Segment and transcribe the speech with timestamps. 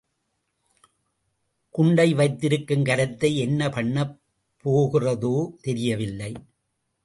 [1.69, 4.19] குண்டை வைத்திருக்கும் கரத்தை என்ன பண்ணப்
[4.65, 5.35] போகிறதோ
[5.61, 6.31] தெரியவில்லை.